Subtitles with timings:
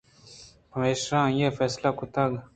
[0.71, 2.31] پمیشا آئیءَفیصلہ کُتگ